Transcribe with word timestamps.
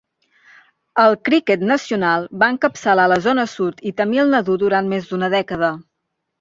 Al 1.03 1.17
cricket 1.29 1.65
nacional, 1.73 2.25
va 2.45 2.49
encapçalar 2.55 3.07
la 3.13 3.21
Zona 3.29 3.47
Sud 3.55 3.87
i 3.91 3.95
Tamil 4.03 4.35
Nadu 4.35 4.59
durant 4.67 4.93
més 4.97 5.09
d'una 5.15 5.33
dècada. 5.39 5.75